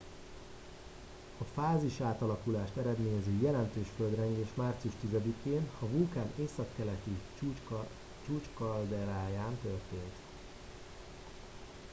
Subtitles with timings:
[1.37, 5.11] a fázisátalakulást eredményező jelentős földrengés március 10
[5.53, 7.17] én a vulkán északkeleti
[8.27, 10.15] csúcskalderáján történt